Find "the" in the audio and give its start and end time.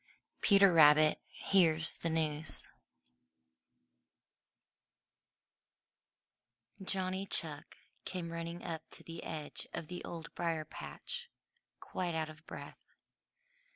1.99-2.09, 9.03-9.23, 9.89-10.03